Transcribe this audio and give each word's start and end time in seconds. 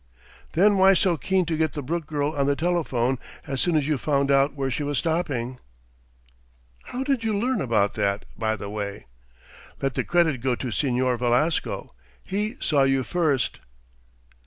"Then 0.53 0.79
why 0.79 0.95
so 0.95 1.15
keen 1.15 1.45
to 1.45 1.55
get 1.55 1.73
the 1.73 1.83
Brooke 1.83 2.07
girl 2.07 2.31
on 2.31 2.47
the 2.47 2.55
telephone 2.55 3.19
as 3.45 3.61
soon 3.61 3.75
as 3.75 3.87
you 3.87 3.99
found 3.99 4.31
out 4.31 4.55
where 4.55 4.71
she 4.71 4.81
was 4.81 4.97
stopping?" 4.97 5.59
"How 6.85 7.03
did 7.03 7.23
you 7.23 7.37
learn 7.37 7.61
about 7.61 7.93
that, 7.93 8.25
by 8.35 8.55
the 8.55 8.67
way?" 8.67 9.05
"Let 9.79 9.93
the 9.93 10.03
credit 10.03 10.41
go 10.41 10.55
to 10.55 10.69
Señor 10.69 11.19
Velasco. 11.19 11.93
He 12.23 12.57
saw 12.59 12.81
you 12.81 13.03
first." 13.03 13.59